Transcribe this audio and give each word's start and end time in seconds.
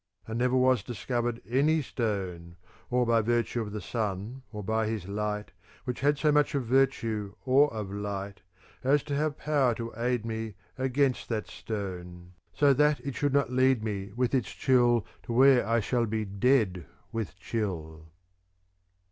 And 0.25 0.39
never 0.39 0.55
was 0.57 0.81
discovered 0.81 1.43
any 1.47 1.83
stone, 1.83 2.55
or 2.89 3.05
by 3.05 3.21
virtue 3.21 3.61
of 3.61 3.71
the 3.71 3.79
sun 3.81 4.41
or 4.51 4.63
by 4.63 4.87
his 4.87 5.07
light 5.07 5.51
which 5.83 5.99
had 5.99 6.17
so 6.17 6.31
much 6.31 6.55
of 6.55 6.65
virtue 6.65 7.35
or 7.45 7.71
of 7.71 7.91
light 7.91 8.41
as 8.83 9.03
to 9.03 9.15
have 9.15 9.37
power 9.37 9.75
to 9.75 9.93
aid 9.95 10.25
me 10.25 10.55
against 10.75 11.29
that 11.29 11.45
stone 11.45 12.33
so 12.51 12.73
that 12.73 12.99
it 13.01 13.13
should 13.13 13.31
not 13.31 13.51
lead 13.51 13.83
me 13.83 14.11
with 14.15 14.33
its 14.33 14.49
chill 14.51 15.05
to 15.21 15.33
where 15.33 15.67
I 15.67 15.79
shall 15.81 16.07
be 16.07 16.25
dead 16.25 16.87
with 17.11 17.35
chill. 17.37 18.07